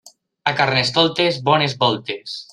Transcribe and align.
A 0.51 0.53
Carnestoltes, 0.61 1.39
bones 1.51 1.79
voltes. 1.85 2.37